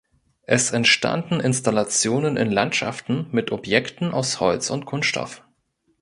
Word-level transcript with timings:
Es 0.47 0.71
entstanden 0.71 1.39
Installationen 1.39 2.35
in 2.35 2.49
Landschaften 2.49 3.27
mit 3.29 3.51
Objekten 3.51 4.13
aus 4.15 4.39
Holz 4.39 4.71
und 4.71 4.87
Kunststoff. 4.87 5.43